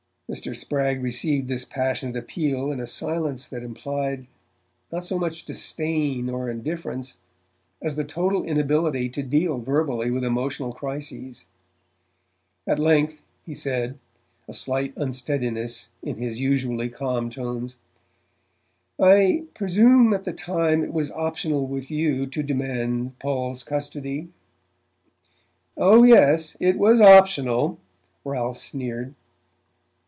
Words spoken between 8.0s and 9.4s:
total inability to